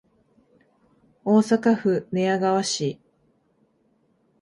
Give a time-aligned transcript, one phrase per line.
[1.23, 2.99] 大阪府寝屋川市